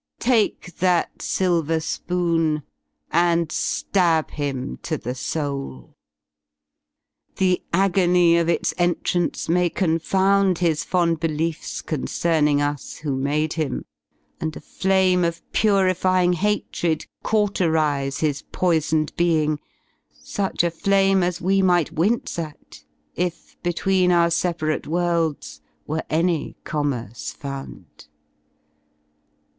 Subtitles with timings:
[0.17, 2.63] Take that silver spoon.
[3.11, 5.95] And Slab him to the soul;
[7.35, 13.53] the agony 87 Of its entrance may confound his fond beliefs Concerning us, who made
[13.53, 13.85] him,
[14.39, 19.59] and aflame Of purifying hatred cauterise His poisoned being,
[20.23, 22.83] such aflame as zve Might wince at
[23.13, 28.07] if, between our separate worlds Were any commerce found.